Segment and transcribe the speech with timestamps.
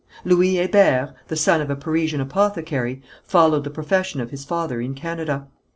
[0.25, 4.95] Louis Hébert, the son of a Parisian apothecary, followed the profession of his father in
[4.95, 5.47] Canada.